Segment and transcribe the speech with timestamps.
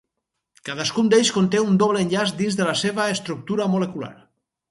[0.69, 4.13] Cadascun d'ells conté un doble enllaç dins de la seva estructura molecular.